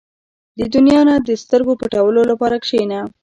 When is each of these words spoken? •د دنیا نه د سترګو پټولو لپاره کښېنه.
•د 0.59 0.61
دنیا 0.75 1.01
نه 1.09 1.15
د 1.27 1.29
سترګو 1.43 1.73
پټولو 1.81 2.21
لپاره 2.31 2.55
کښېنه. 2.63 2.99